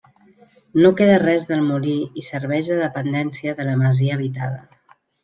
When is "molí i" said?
1.65-2.25